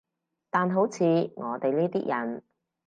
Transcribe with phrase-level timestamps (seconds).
[0.49, 1.03] 但好似
[1.35, 2.41] 我哋呢啲人